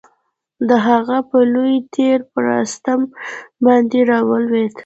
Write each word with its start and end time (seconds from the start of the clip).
د 0.67 0.69
هغه 0.87 1.17
یو 1.33 1.41
لوی 1.53 1.75
تیر 1.93 2.19
پر 2.31 2.41
رستم 2.49 2.99
باندي 3.63 4.01
را 4.09 4.19
ولوېد. 4.29 4.73